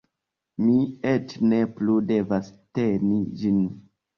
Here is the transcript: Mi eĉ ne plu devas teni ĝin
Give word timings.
Mi 0.61 0.77
eĉ 1.11 1.35
ne 1.51 1.59
plu 1.81 1.99
devas 2.13 2.51
teni 2.79 3.21
ĝin 3.45 3.65